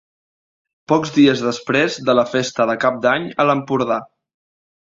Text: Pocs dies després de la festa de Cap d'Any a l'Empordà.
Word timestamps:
Pocs 0.91 1.11
dies 1.17 1.43
després 1.49 1.99
de 2.09 2.17
la 2.21 2.25
festa 2.31 2.67
de 2.71 2.77
Cap 2.87 2.99
d'Any 3.07 3.29
a 3.45 3.49
l'Empordà. 3.51 4.01